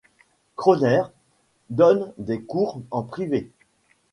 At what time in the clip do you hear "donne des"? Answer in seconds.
1.69-2.41